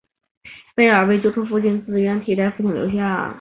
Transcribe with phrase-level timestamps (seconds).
[0.73, 3.29] 贝儿为救出父亲自愿代替父亲留下。